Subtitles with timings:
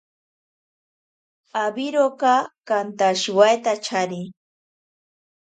[1.63, 2.33] Awiroka
[2.67, 4.21] kantashiwaitachari.